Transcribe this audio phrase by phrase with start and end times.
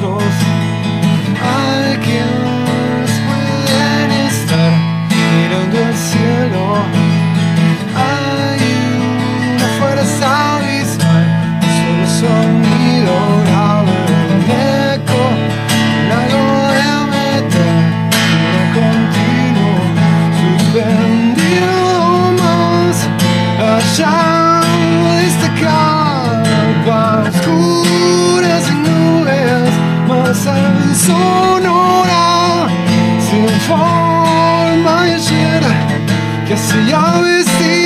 [0.00, 0.32] Nosotros
[1.42, 4.72] hay quienes pueden estar
[5.10, 6.62] mirando al cielo.
[7.96, 8.60] Hay
[9.56, 11.26] una fuerza abismal,
[11.78, 13.14] solo sonido
[13.46, 13.96] grave,
[14.34, 14.42] un
[14.94, 15.20] eco,
[16.04, 16.46] un algo
[18.74, 19.74] continuo,
[20.58, 21.72] suspendido
[22.40, 22.96] más
[23.60, 24.37] allá
[31.08, 32.68] sonora
[33.26, 35.62] sin forma y ayer
[36.46, 37.77] que vestir la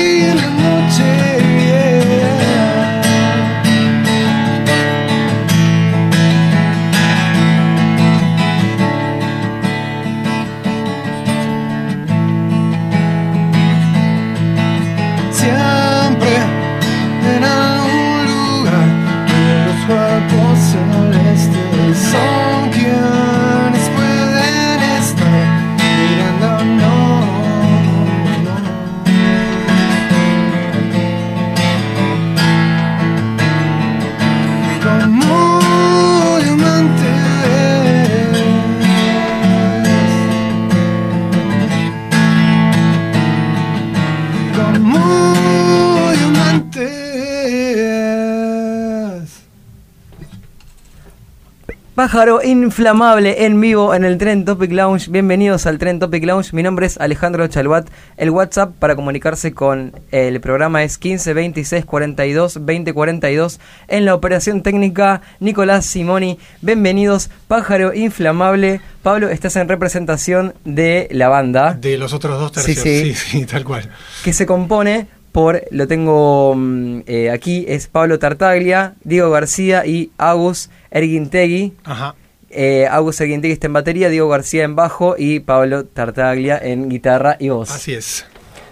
[51.94, 55.10] Pájaro inflamable en vivo en el Tren Topic Lounge.
[55.10, 56.54] Bienvenidos al Tren Topic Lounge.
[56.54, 57.86] Mi nombre es Alejandro Chalbat.
[58.16, 63.60] El WhatsApp para comunicarse con el programa es 15 26 42 20 42.
[63.88, 66.38] En la operación técnica, Nicolás Simoni.
[66.62, 68.80] Bienvenidos, Pájaro inflamable.
[69.02, 71.74] Pablo, estás en representación de la banda.
[71.74, 73.38] De los otros dos tercios, Sí, sí, sí.
[73.40, 73.90] sí, tal cual.
[74.24, 80.10] que se compone por, lo tengo mm, eh, aquí, es Pablo Tartaglia, Diego García y
[80.18, 81.72] Agus Erguintegui.
[81.84, 82.14] Ajá.
[82.50, 87.36] Eh, Agus Erguintegui está en batería, Diego García en bajo y Pablo Tartaglia en guitarra
[87.40, 87.70] y voz.
[87.70, 88.26] Así es.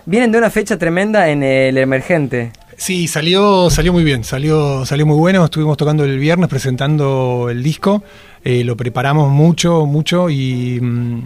[0.04, 2.53] Vienen de una fecha tremenda en el Emergente.
[2.76, 5.44] Sí, salió, salió muy bien, salió, salió muy bueno.
[5.44, 8.03] Estuvimos tocando el viernes presentando el disco.
[8.43, 11.22] Eh, lo preparamos mucho, mucho y mm,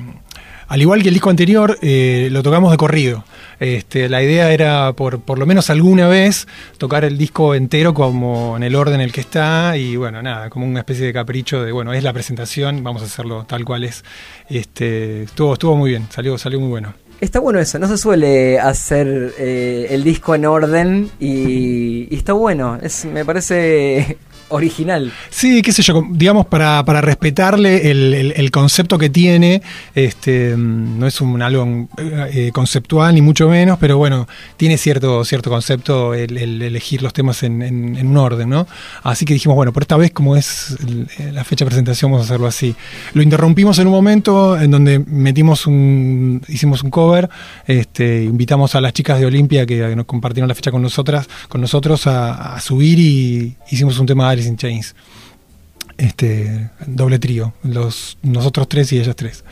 [0.69, 3.25] al igual que el disco anterior, eh, lo tocamos de corrido.
[3.61, 6.47] Este, la idea era por, por lo menos alguna vez
[6.79, 10.51] tocar el disco entero como en el orden en el que está y bueno, nada,
[10.51, 13.85] como una especie de capricho de, bueno, es la presentación, vamos a hacerlo tal cual
[13.85, 14.05] es.
[14.49, 16.95] Este, estuvo, estuvo muy bien, salió, salió muy bueno.
[17.21, 22.79] Está bueno eso, no se suele hacer eh, el disco en orden y, está bueno,
[22.83, 24.19] es, me parece
[24.55, 25.13] original.
[25.31, 29.63] Sí, qué sé yo, digamos, para, para respetarle el, el- concepto que tiene,
[29.95, 34.79] este, mm, no es un álbum eh, eh, conceptual ni mucho menos, pero bueno, tiene
[34.79, 37.63] cierto, cierto concepto el, el elegir los temas en,
[38.07, 38.67] un orden, ¿no?
[39.03, 40.77] Así que dijimos, bueno, por esta vez como es
[41.19, 42.75] eh, la fecha de presentación, vamos a hacerlo así.
[43.13, 47.29] Lo interrumpimos en un momento en donde metimos un, hicimos un cover,
[47.67, 51.61] este, invitamos a las chicas de Olimpia que nos compartieron la fecha con nosotras, con
[51.61, 54.95] nosotros a, a subir y hicimos un tema de Alice in Chains.
[55.97, 59.45] Este doble trío, los nosotros tres y ellas tres.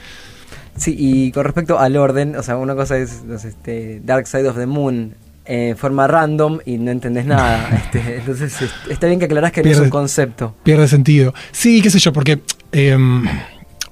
[0.77, 4.57] Sí, y con respecto al orden, o sea, una cosa es este, Dark Side of
[4.57, 7.69] the Moon en forma random y no entendés nada.
[7.85, 10.57] este, entonces es- está bien que aclarás que no es Pierde- un concepto.
[10.65, 11.33] Pierde sentido.
[11.53, 12.41] Sí, qué sé yo, porque
[12.73, 12.97] eh,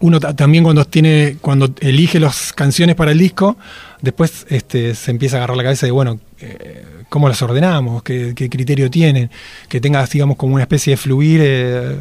[0.01, 3.57] uno ta- también cuando tiene, cuando elige las canciones para el disco,
[4.01, 8.03] después este, se empieza a agarrar la cabeza de, bueno, eh, ¿cómo las ordenamos?
[8.03, 9.31] ¿Qué, criterio tienen?
[9.69, 11.97] Que tenga, digamos, como una especie de fluir, eh,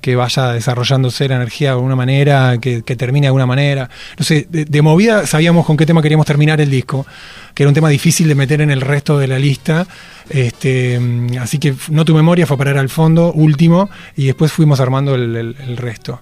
[0.00, 3.88] que vaya desarrollándose la energía de alguna manera, que, termine de alguna manera.
[4.18, 7.06] No sé, de, movida sabíamos con qué tema queríamos terminar el disco,
[7.54, 9.86] que era un tema difícil de meter en el resto de la lista.
[10.28, 11.00] Este,
[11.40, 15.14] así que No Tu Memoria fue a parar al fondo, último, y después fuimos armando
[15.14, 16.20] el resto.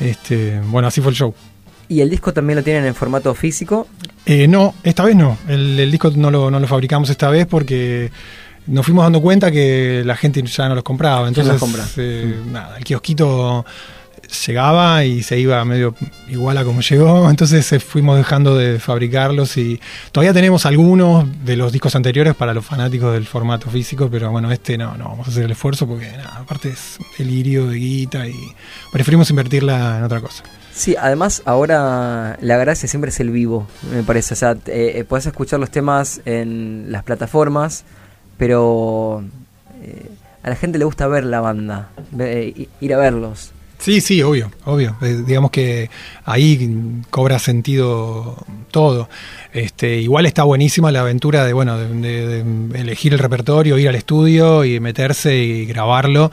[0.00, 1.34] Este, bueno, así fue el show.
[1.88, 3.86] ¿Y el disco también lo tienen en formato físico?
[4.24, 5.38] Eh, no, esta vez no.
[5.48, 8.10] El, el disco no lo, no lo fabricamos esta vez porque
[8.66, 11.28] nos fuimos dando cuenta que la gente ya no los compraba.
[11.28, 11.84] Entonces, no los compra.
[11.96, 13.64] eh, nada, el kiosquito
[14.46, 15.94] llegaba y se iba medio
[16.28, 17.28] igual a como llegó.
[17.30, 19.80] Entonces eh, fuimos dejando de fabricarlos y
[20.12, 24.50] todavía tenemos algunos de los discos anteriores para los fanáticos del formato físico, pero bueno,
[24.50, 28.26] este no, no vamos a hacer el esfuerzo porque nada, aparte es delirio de guita
[28.26, 28.36] y
[28.92, 30.44] preferimos invertirla en otra cosa.
[30.76, 34.34] Sí, además ahora la gracia siempre es el vivo, me parece.
[34.34, 37.84] O sea, eh, podés escuchar los temas en las plataformas,
[38.36, 39.24] pero
[39.82, 40.10] eh,
[40.42, 41.88] a la gente le gusta ver la banda,
[42.18, 43.52] eh, ir a verlos.
[43.78, 44.96] Sí, sí, obvio, obvio.
[45.02, 45.90] Eh, digamos que
[46.24, 48.36] ahí cobra sentido
[48.70, 49.08] todo.
[49.52, 51.88] Este, igual está buenísima la aventura de, bueno, de,
[52.26, 56.32] de- de elegir el repertorio, ir al estudio y meterse y grabarlo.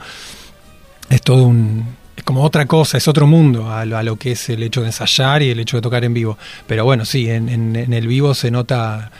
[1.10, 1.84] Es todo un,
[2.16, 4.80] es como otra cosa, es otro mundo a lo, a lo que es el hecho
[4.80, 6.38] de ensayar y el hecho de tocar en vivo.
[6.66, 9.10] Pero bueno, sí, en, en- en el vivo se nota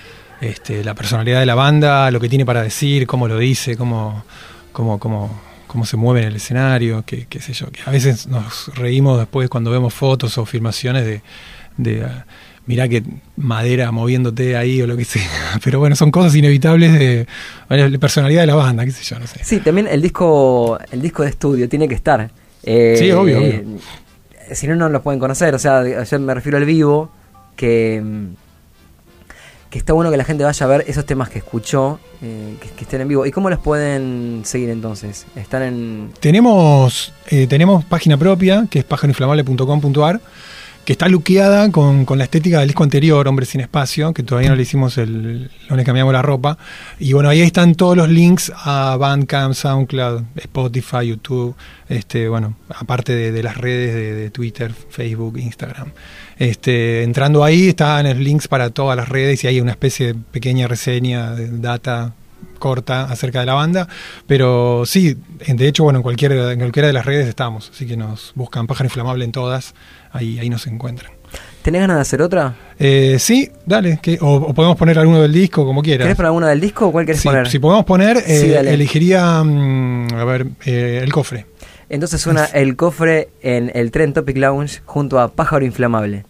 [0.40, 4.24] este, la personalidad de la banda, lo que tiene para decir, cómo lo dice, cómo,
[4.72, 5.40] cómo, cómo,
[5.74, 7.66] cómo se mueve en el escenario, qué, qué sé yo.
[7.72, 11.20] Que a veces nos reímos después cuando vemos fotos o filmaciones de,
[11.78, 12.26] de ah,
[12.66, 13.02] mirá que
[13.36, 15.28] madera moviéndote ahí o lo que sea.
[15.64, 17.26] Pero bueno, son cosas inevitables de,
[17.68, 19.40] bueno, la personalidad de la banda, qué sé yo, no sé.
[19.42, 22.30] Sí, también el disco, el disco de estudio tiene que estar.
[22.62, 23.48] Eh, Sí, obvio, obvio.
[23.48, 23.64] eh,
[24.52, 25.56] Si no, no los pueden conocer.
[25.56, 27.10] O sea, yo me refiero al vivo,
[27.56, 28.26] que, mm,
[29.74, 32.84] que está bueno que la gente vaya a ver esos temas que escuchó, eh, que,
[32.84, 33.26] estén en vivo.
[33.26, 35.26] ¿Y cómo los pueden seguir entonces?
[35.34, 36.12] Están en...
[36.20, 40.20] Tenemos, eh, tenemos página propia, que es pájaroinflamable.com.ar,
[40.84, 44.50] que está luqueada con, con la estética del disco anterior, Hombre sin Espacio, que todavía
[44.50, 45.50] no le hicimos el.
[45.68, 46.58] no le cambiamos la ropa.
[46.98, 51.54] Y bueno, ahí están todos los links a Bandcamp, Soundcloud, Spotify, YouTube,
[51.88, 55.92] este, bueno, aparte de, de las redes de, Twitter, Facebook, Instagram.
[56.38, 60.14] Este, entrando ahí están los links para todas las redes y hay una especie de
[60.14, 62.14] pequeña reseña data
[62.58, 63.88] corta acerca de la banda,
[64.26, 67.96] pero sí, de hecho, bueno, en cualquiera, en cualquiera de las redes estamos, así que
[67.96, 69.74] nos buscan Pájaro Inflamable en todas,
[70.14, 71.12] ahí, ahí nos encuentran.
[71.62, 72.54] ¿Tenés ganas de hacer otra?
[72.78, 76.04] Eh, sí, dale, que, o, o podemos poner alguno del disco, como quieras.
[76.04, 77.48] ¿Querés poner alguna del disco o cuál querés Sí, poner?
[77.48, 81.46] si podemos poner, eh, Sí, elegiría, mm, a ver, eh, el cofre.
[81.88, 86.24] Entonces suena el cofre en el Tren Topic Lounge junto a Pájaro Inflamable.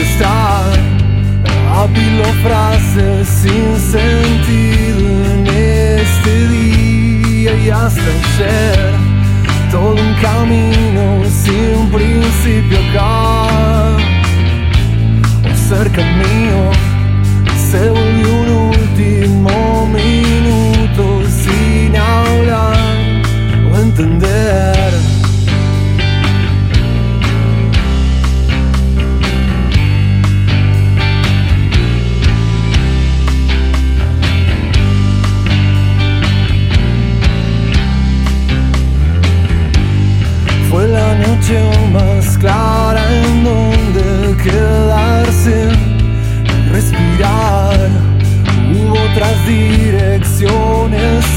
[0.00, 0.72] Dónde está.
[1.82, 4.98] Apilo frases sin sentido
[5.32, 8.94] en este día y hasta ayer.
[9.70, 13.96] Todo un camino sin principio acá.
[15.44, 16.70] O cerca mío
[17.70, 18.59] se volvió un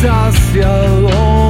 [0.03, 1.42] saciar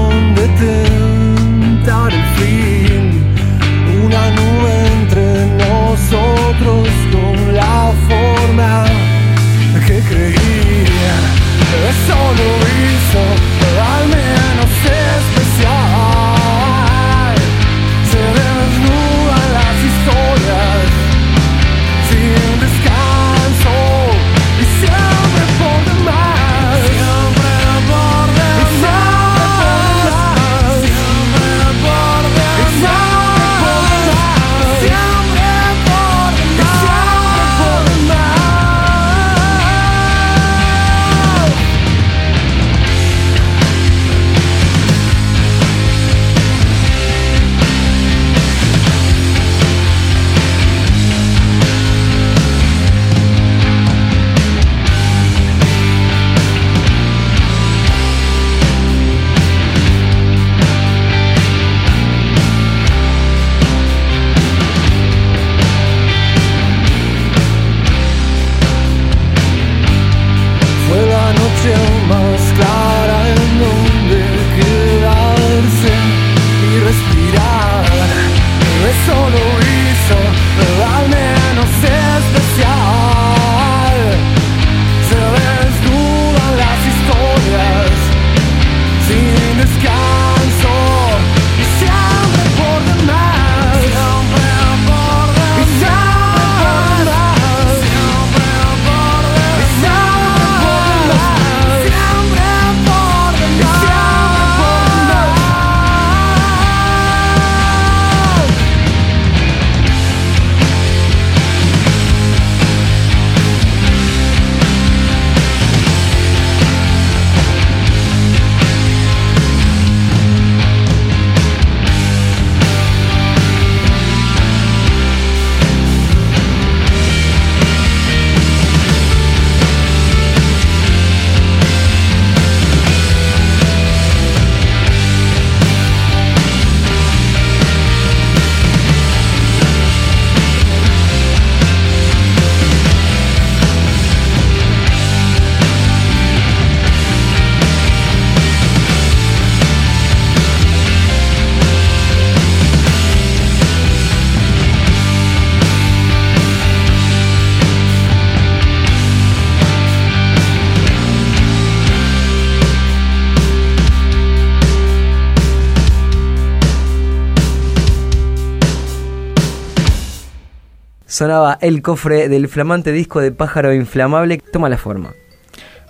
[171.13, 174.39] Sonaba el cofre del flamante disco de Pájaro Inflamable.
[174.51, 175.13] Toma la forma.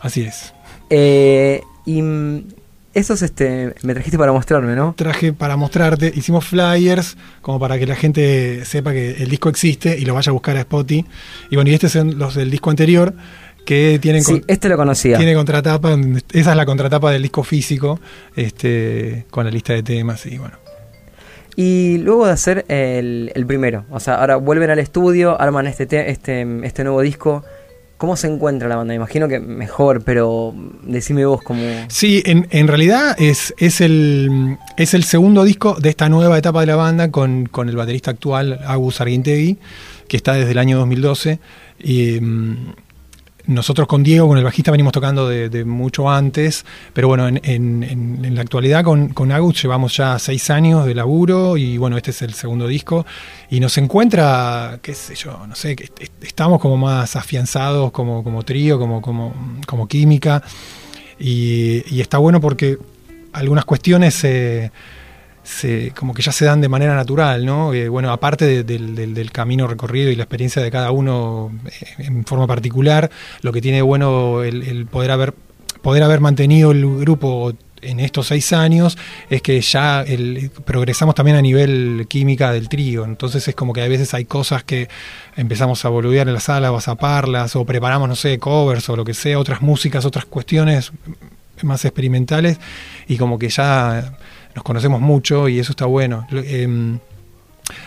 [0.02, 0.54] Así es.
[0.90, 2.44] Eh, y mm,
[2.94, 4.94] esos este, me trajiste para mostrarme, ¿no?
[4.98, 9.98] Traje para mostrarte, hicimos flyers como para que la gente sepa que el disco existe
[9.98, 11.06] y lo vaya a buscar a Spotify.
[11.50, 13.14] Y bueno, y estos son los del disco anterior
[13.66, 15.16] que tienen, Sí, con- este lo conocía.
[15.16, 15.96] tiene contratapa,
[16.34, 17.98] esa es la contratapa del disco físico,
[18.36, 20.58] este, con la lista de temas y bueno.
[21.56, 25.86] Y luego de hacer el, el primero, o sea, ahora vuelven al estudio, arman este,
[25.86, 27.44] te- este, este nuevo disco.
[27.98, 28.92] ¿Cómo se encuentra la banda?
[28.92, 31.62] Me imagino que mejor, pero decime vos cómo...
[31.88, 36.60] Sí, en, en realidad es, es, el, es el segundo disco de esta nueva etapa
[36.62, 39.58] de la banda con, con el baterista actual, Agus Arguintegui,
[40.10, 41.40] que está desde el año 2012.
[41.80, 42.74] Y, mm,
[43.46, 48.42] nosotros con Diego, con el bajista, venimos tocando de, mucho antes, pero bueno, en, la
[48.42, 52.34] actualidad con, con Agus llevamos ya seis años de laburo y bueno, este es el
[52.34, 53.06] segundo disco.
[53.50, 55.76] Y nos encuentra, qué sé yo, no sé,
[56.22, 59.34] estamos como más afianzados como, como trío, como, como,
[59.68, 60.42] como química.
[61.20, 62.78] Y, está bueno porque
[63.34, 64.24] algunas cuestiones
[65.44, 67.74] se- como que ya se dan de manera natural, ¿no?
[67.74, 71.52] Eh, bueno, aparte de- del, del- del camino recorrido y la experiencia de cada uno
[71.66, 73.10] eh, en forma particular,
[73.42, 75.34] lo que tiene de bueno el, el poder haber
[75.82, 78.98] poder haber mantenido el grupo en estos seis años
[79.30, 83.04] es que ya el- progresamos también a nivel química del trío.
[83.04, 84.88] Entonces es como que a veces hay cosas que
[85.36, 88.96] empezamos a boludear en la sala o a zaparlas o preparamos, no sé, covers o
[88.96, 90.94] lo que sea, otras músicas, otras cuestiones
[91.62, 92.60] más experimentales
[93.10, 94.18] y como que ya
[94.56, 96.28] nos conocemos mucho y eso está bueno.
[96.32, 97.00] Em,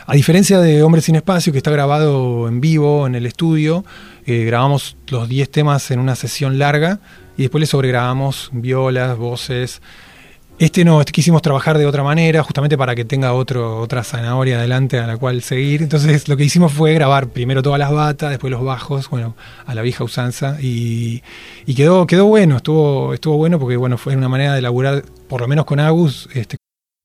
[0.06, 3.85] a diferencia de Hombres sin Espacio, que está grabado en vivo en el estudio,
[4.25, 7.00] eh, grabamos los 10 temas en una sesión larga
[7.37, 9.82] y después le sobregrabamos violas, voces.
[10.58, 14.56] Este no, este quisimos trabajar de otra manera, justamente para que tenga otro, otra zanahoria
[14.56, 15.82] adelante a la cual seguir.
[15.82, 19.75] Entonces lo que hicimos fue grabar primero todas las batas, después los bajos, bueno, a
[19.75, 20.56] la vieja usanza.
[20.62, 21.23] Y,
[21.66, 25.42] y quedó, quedó bueno, estuvo, estuvo bueno porque bueno, fue una manera de laburar, por
[25.42, 26.55] lo menos con Agus, este,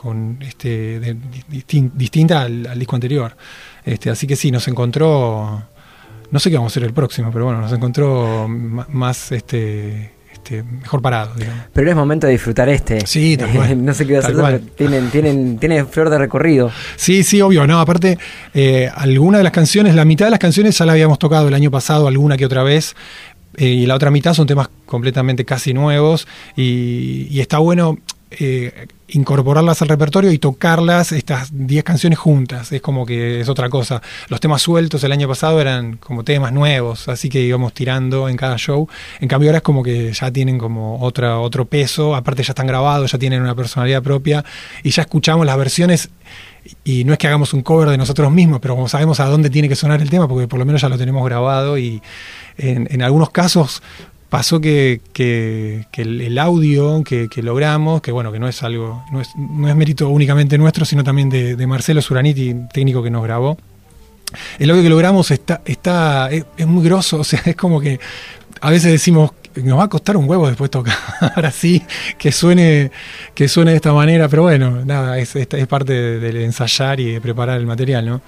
[0.00, 1.14] Con este de-
[1.50, 3.36] distin- distinta al, al disco anterior.
[3.84, 5.62] Este, así que sí, nos encontró.
[6.30, 10.62] No sé qué vamos a hacer el próximo, pero bueno, nos encontró más este, este,
[10.62, 11.64] mejor parado, digamos.
[11.72, 13.06] Pero es momento de disfrutar este.
[13.06, 13.84] Sí, tal cual.
[13.84, 16.70] no sé qué va a hacer, pero tienen, tienen, tienen flor de recorrido.
[16.96, 18.16] Sí, sí, obvio, no, aparte,
[18.54, 21.54] eh, alguna de las canciones, la mitad de las canciones ya la habíamos tocado el
[21.54, 22.94] año pasado, alguna que otra vez,
[23.56, 26.26] eh, y la otra mitad son temas completamente casi nuevos,
[26.56, 27.98] y, y está bueno
[28.30, 33.68] eh, incorporarlas al repertorio y tocarlas, estas 10 canciones juntas, es como que es otra
[33.68, 34.00] cosa.
[34.28, 38.36] Los temas sueltos el año pasado eran como temas nuevos, así que íbamos tirando en
[38.36, 38.88] cada show,
[39.20, 42.68] en cambio ahora es como que ya tienen como otra, otro peso, aparte ya están
[42.68, 44.44] grabados, ya tienen una personalidad propia,
[44.84, 46.10] y ya escuchamos las versiones.
[46.84, 49.48] Y no es que hagamos un cover de nosotros mismos, pero como sabemos a dónde
[49.48, 52.02] tiene que sonar el tema, porque por lo menos ya lo tenemos grabado y
[52.58, 53.82] en, en algunos casos
[54.30, 59.28] pasó que, que- el, audio que, logramos, que bueno, que no es algo, no es,
[59.36, 63.58] no es mérito únicamente nuestro, sino también de, Marcelo Suraniti, técnico que nos grabó.
[64.58, 67.98] El audio que logramos está, está es, muy grosso, o sea, es como que
[68.62, 70.94] a veces decimos nos va a costar un huevo después tocar
[71.44, 71.82] así,
[72.16, 72.92] que suene,
[73.34, 77.00] que suene de esta manera, pero bueno, nada, es, es, es parte de- del ensayar
[77.00, 78.20] y de preparar el material, ¿no?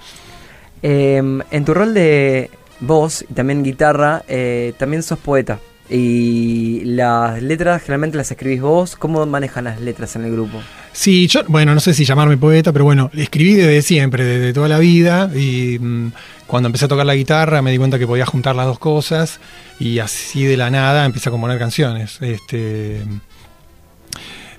[0.81, 2.49] Eh, en tu rol de
[2.81, 5.59] voz y también guitarra, eh, también sos poeta.
[5.89, 8.95] Y las letras generalmente las escribís vos.
[8.95, 10.61] ¿Cómo manejan las letras en el grupo?
[10.93, 14.67] Sí, yo, bueno, no sé si llamarme poeta, pero bueno, escribí desde siempre, desde toda
[14.67, 16.11] la vida, y mm,
[16.45, 19.39] cuando empecé a tocar la guitarra me di cuenta que podía juntar las dos cosas,
[19.79, 22.19] y así de la nada empecé a componer canciones.
[22.21, 23.01] Este,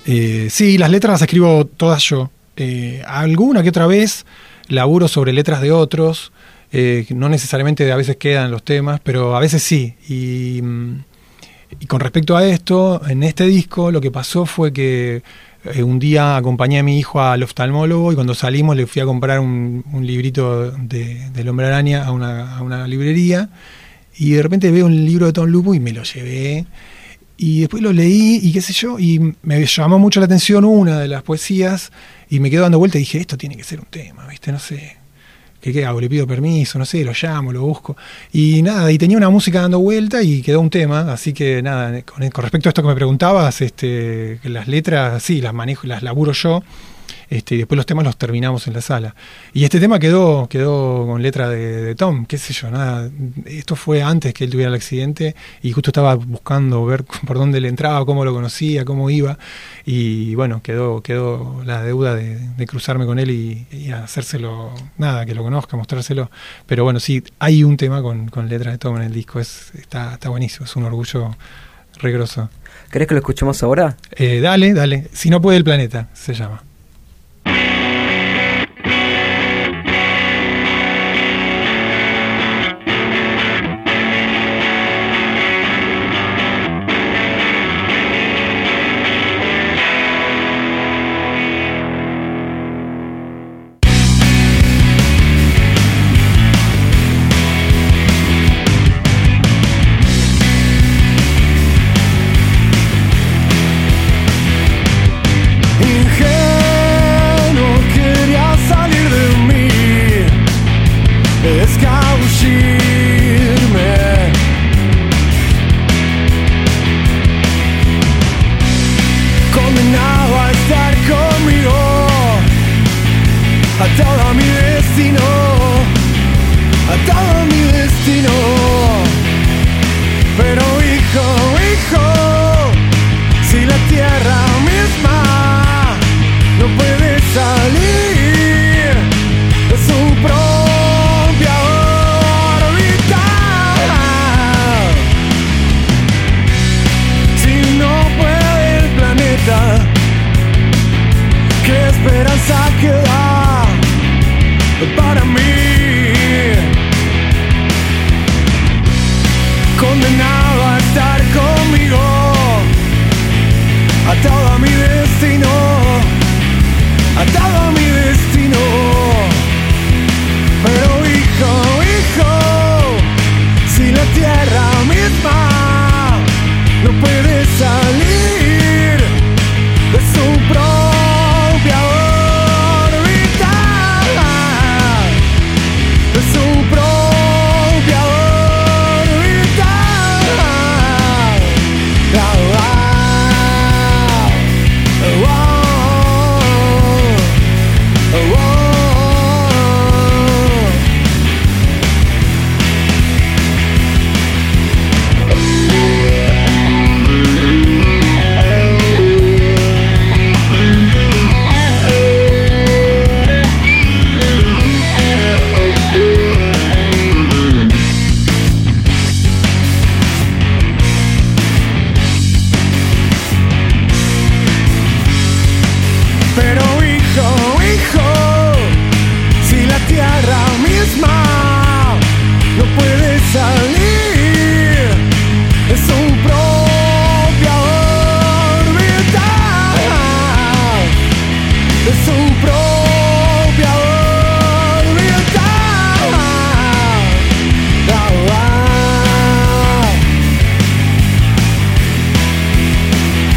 [0.07, 2.31] eh, sí, las letras las escribo todas yo.
[2.57, 4.27] Eh, alguna que otra vez
[4.69, 6.33] laburo sobre letras de otros,
[6.73, 9.95] eh, no necesariamente a veces quedan los temas, pero a veces sí.
[10.09, 11.05] Y, mm,
[11.81, 15.23] y con respecto a esto, en este disco lo que pasó fue que
[15.65, 19.07] eh, un día acompañé a mi hijo al oftalmólogo y cuando salimos le fui a
[19.07, 23.49] comprar un, un librito de, del hombre araña a una, a una librería.
[24.17, 26.67] Y de repente veo un libro de Tom Lupo y me lo llevé.
[27.37, 31.01] Y después lo leí y qué sé yo y me llamó mucho la atención una
[31.01, 31.91] de las poesías
[32.31, 34.61] y me quedo dando vuelta y dije esto tiene que ser un tema, viste, no
[34.61, 35.04] sé.
[35.65, 35.99] ¿Qué, qué hago?
[35.99, 37.97] Le pido permiso, no sé, lo llamo, lo busco.
[38.35, 41.11] Y nada, y tenía una música dando vuelta y quedó un tema.
[41.11, 45.23] Así que nada, con, con respecto a esto que me preguntabas, este, que las letras,
[45.23, 46.63] sí, las manejo, las laburo yo.
[47.35, 49.17] Este, y después los temas los terminamos en la sala.
[49.53, 53.11] Y este tema quedó, quedó con letra de, de Tom, qué sé yo, nada.
[53.45, 57.61] Esto fue antes que él tuviera el accidente y justo estaba buscando ver por dónde
[57.61, 59.37] le entraba, cómo lo conocía, cómo iba.
[59.85, 65.27] Y bueno, quedó, quedó la deuda de, de cruzarme con él y, y hacérselo, nada,
[65.27, 66.31] que lo conozca, mostrárselo.
[66.67, 69.73] Pero bueno, sí, hay un tema con, con letra de Tom en el disco, es,
[69.75, 71.35] está, está buenísimo, es un orgullo
[71.99, 72.49] regroso.
[72.93, 73.97] ¿Querés que lo escuchemos ahora?
[74.13, 76.63] Eh, dale, dale, si no puede el planeta, se llama.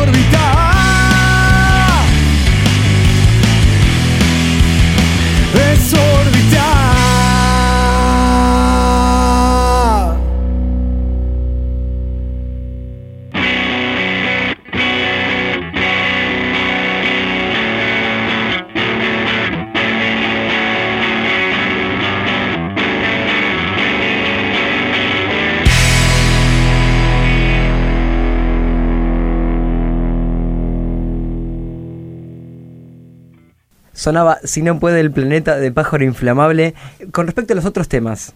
[34.02, 36.74] Sonaba Si no puede el planeta de pájaro inflamable.
[37.12, 38.34] Con respecto a los otros temas,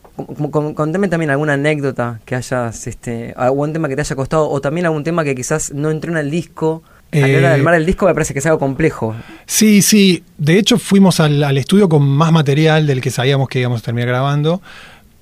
[0.51, 4.85] contame también alguna anécdota que hayas, este, algún tema que te haya costado, o también
[4.85, 6.83] algún tema que quizás no entró en el disco.
[7.11, 9.15] a la hora del mar el disco me parece que es algo complejo.
[9.47, 10.23] Sí, sí.
[10.37, 13.85] De hecho, fuimos al, al estudio con más material del que sabíamos que íbamos a
[13.85, 14.61] terminar grabando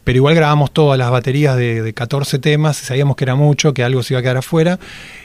[0.04, 4.04] pero igual grabamos todas las baterías de, 14 temas, sabíamos que era mucho, que algo
[4.04, 4.80] se iba a quedar afuera,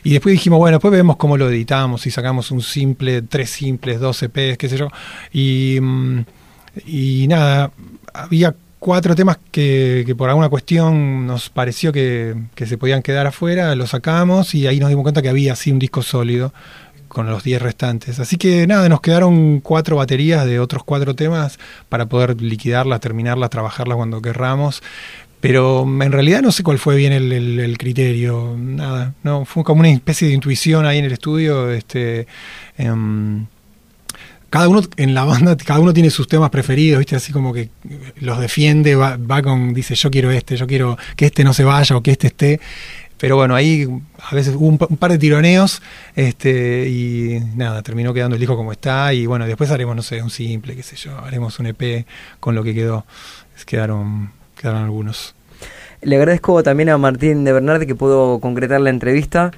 [0.05, 4.01] y después dijimos, bueno, después vemos cómo lo editamos, si sacamos un simple, tres simples,
[4.01, 4.89] dos EPs, qué sé yo,
[5.33, 6.25] y, mm,
[6.87, 7.73] y nada,
[8.13, 13.27] había cuatro temas que, que, por alguna cuestión nos pareció que, que, se podían quedar
[13.27, 16.53] afuera, los sacamos y ahí nos dimos cuenta que había así un disco sólido
[17.09, 18.21] con los 10 restantes.
[18.21, 23.51] Así que nada, nos quedaron cuatro baterías de otros cuatro temas para poder liquidarlas, terminarlas,
[23.51, 24.83] trabajarlas cuando querramos.
[25.41, 29.91] Pero en realidad no sé cuál fue bien el, criterio, nada, no, fue como una
[29.91, 31.71] especie de intuición ahí en el estudio.
[31.71, 32.27] Este,
[32.77, 33.47] em,
[34.51, 37.15] cada uno en la banda, cada uno tiene sus temas preferidos, ¿viste?
[37.15, 37.71] Así como que
[38.17, 41.65] los defiende, va, va, con, dice, yo quiero este, yo quiero que este no se
[41.65, 42.61] vaya o que este esté.
[43.19, 43.87] Pero bueno, ahí
[44.31, 45.83] a veces hubo un, par de tironeos
[46.15, 50.23] este, y nada, terminó quedando el disco como está y bueno, después haremos, no sé,
[50.23, 52.07] un simple, qué sé yo, haremos un EP
[52.41, 53.05] con lo que quedó.
[53.67, 55.35] Quedaron, quedaron algunos.
[56.01, 59.51] Le agradezco también a Martín de Bernardi que pudo concretar la entrevista.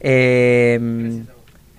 [0.00, 0.78] Eh,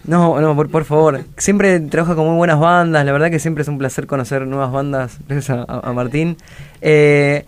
[0.07, 1.23] no, no, por, favor.
[1.37, 3.05] Siempre trabaja con muy buenas bandas.
[3.05, 5.19] La verdad que siempre es un placer conocer nuevas bandas.
[5.27, 6.37] Gracias a, Martín.
[6.81, 7.45] Eh,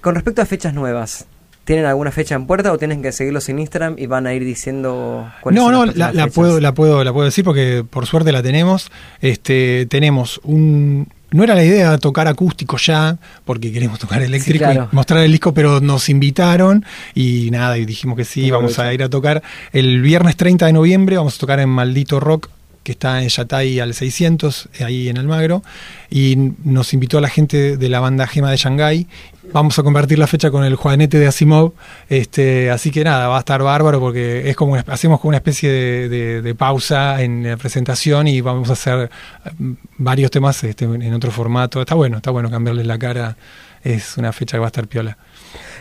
[0.00, 1.26] con respecto a fechas nuevas,
[1.64, 4.44] ¿Tienen alguna fecha en puerta o tienen que seguirlos en Instagram y van a ir
[4.44, 8.32] diciendo cuáles No, no, la, la, puedo, la puedo, la puedo decir porque por suerte
[8.32, 8.90] la tenemos.
[9.20, 14.78] Este, tenemos un no era la idea tocar acústico ya, porque queremos tocar eléctrico y
[14.94, 19.02] mostrar el disco, pero nos invitaron y nada, y dijimos que sí, vamos a ir
[19.02, 22.50] a tocar el viernes 30 de noviembre, vamos a tocar en Maldito Rock
[22.82, 25.62] que está en Yatay al 600, ahí en Almagro,
[26.10, 29.06] y nos invitó a la gente de la banda Gema de Shanghái.
[29.52, 31.72] Vamos a compartir la fecha con el Juanete de Asimov,
[32.08, 35.70] este, así que nada, va a estar bárbaro porque es como hacemos como una especie
[35.70, 39.10] de, pausa en la presentación y vamos a hacer
[39.58, 41.80] mm, varios temas este, en otro formato.
[41.80, 43.36] Está bueno, está bueno cambiarles la cara,
[43.82, 45.16] es una fecha que va a estar piola.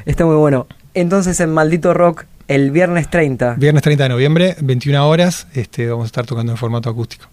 [0.05, 0.67] Está muy bueno.
[0.93, 3.55] Entonces en Maldito Rock el viernes 30.
[3.57, 7.25] Viernes 30 de noviembre, 21 horas, este, vamos a estar tocando en formato acústico.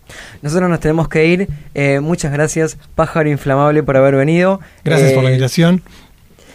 [0.42, 1.48] Nosotros nos tenemos que ir.
[1.74, 4.60] Eh, muchas gracias, Pájaro Inflamable, por haber venido.
[4.84, 5.82] Gracias por la eh, invitación.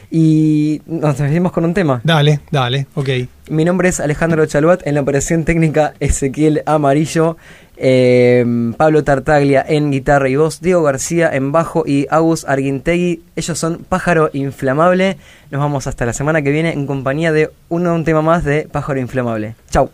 [0.09, 1.99] Y nos despedimos con un tema.
[2.05, 3.09] Dale, dale, ok.
[3.49, 7.35] Mi nombre es Alejandro Chaluat, en la operación técnica Ezequiel Amarillo.
[7.75, 13.23] Em, Pablo Tartaglia en guitarra y voz, Diego García en bajo y Agus Arguintegui.
[13.35, 15.17] Ellos son Pájaro Inflamable.
[15.51, 18.67] Nos vamos hasta la semana que viene en compañía de uno, un tema más de
[18.71, 19.55] Pájaro Inflamable.
[19.69, 19.89] Chau.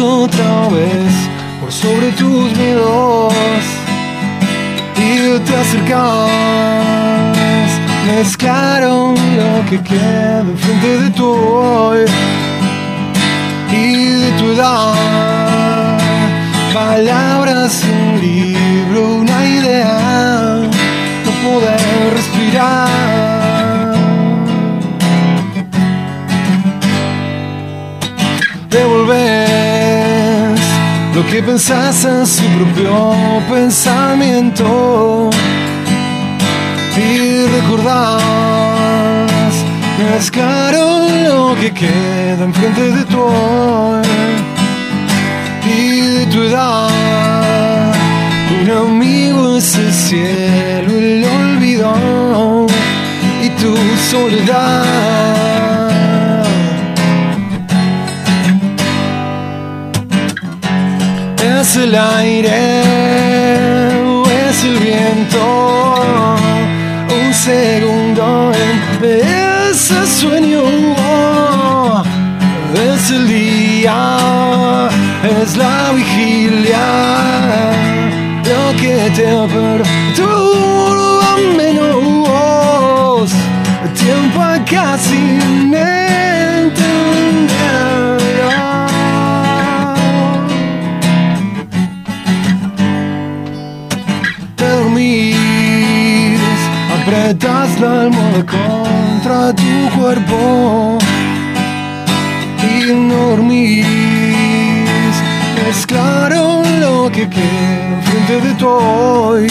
[0.00, 1.07] otra vez
[1.80, 3.32] sobre tus miedos
[4.96, 6.30] y te acercas.
[8.06, 12.04] Mezclaron lo que queda enfrente de tu hoy
[13.70, 13.84] y
[14.22, 15.98] de tu edad.
[16.74, 20.60] Palabras un libro una idea
[21.24, 22.87] no poder respirar
[31.30, 35.28] que pensás en su propio pensamiento
[36.96, 38.22] y recordás
[40.16, 43.26] es caro lo que queda enfrente de tu
[45.66, 47.92] y de tu edad.
[48.62, 52.66] Un amigo es el cielo el olvido
[53.42, 53.76] y tu
[54.10, 55.37] soledad
[61.68, 62.80] es el aire,
[64.48, 65.96] es el viento,
[67.14, 68.52] un segundo
[69.12, 70.62] ese sueño
[72.74, 74.88] es el día,
[75.42, 76.86] es la vigilia,
[78.44, 83.30] lo que te perturba menos,
[83.94, 85.20] tiempo casi
[94.98, 96.40] Dormís,
[96.90, 100.98] apretas la almohada contra tu cuerpo
[102.68, 103.86] y dormís.
[105.68, 109.46] Es claro lo que queda frente de tu hoy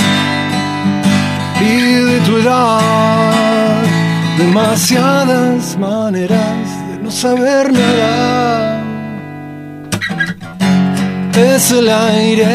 [1.61, 1.75] y
[2.09, 3.83] de tu edad.
[4.37, 8.83] Demasiadas maneras de no saber nada.
[11.33, 12.47] Es el aire,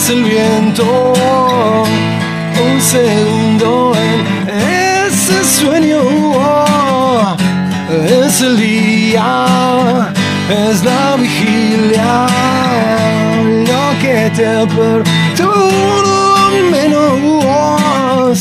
[0.00, 1.12] es el viento,
[2.64, 6.00] un segundo en ese sueño.
[8.26, 9.46] Es el día,
[10.48, 12.26] es la vigilia,
[13.70, 18.36] lo que te perturba menos.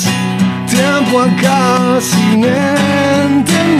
[0.69, 3.79] Tiempo acá sin entenderlo.